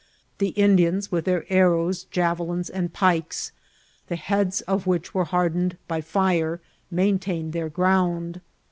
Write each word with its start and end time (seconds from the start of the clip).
The 0.39 0.49
Indians, 0.57 1.11
with 1.11 1.25
their 1.25 1.45
arrows, 1.53 2.05
javelins, 2.05 2.71
and 2.71 2.91
pikes, 2.91 3.51
the 4.07 4.15
heads 4.15 4.61
of 4.61 4.87
which 4.87 5.13
were 5.13 5.25
hardened 5.25 5.77
by 5.87 6.01
fire, 6.01 6.59
main 6.89 7.19
tained 7.19 7.51
their 7.51 7.69
ground. 7.69 8.41